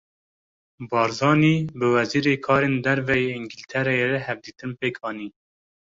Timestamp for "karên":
2.45-2.75